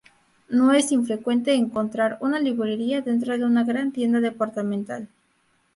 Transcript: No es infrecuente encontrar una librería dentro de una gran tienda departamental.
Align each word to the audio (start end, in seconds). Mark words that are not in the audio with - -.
No 0.49 0.71
es 0.73 0.91
infrecuente 0.91 1.53
encontrar 1.53 2.17
una 2.21 2.39
librería 2.39 3.01
dentro 3.01 3.37
de 3.37 3.45
una 3.45 3.63
gran 3.63 3.91
tienda 3.91 4.19
departamental. 4.19 5.09